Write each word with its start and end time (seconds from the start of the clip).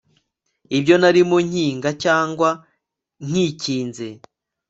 ibyo 0.77 0.95
narimo 1.01 1.37
nkinga 1.47 1.89
cyangwa 2.03 2.49
nkikinze 3.27 4.07